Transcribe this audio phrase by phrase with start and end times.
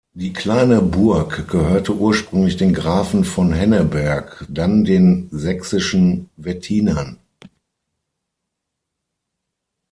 [0.15, 7.19] Die kleine Burg gehörte ursprünglich den Grafen von Henneberg, dann den sächsischen Wettinern.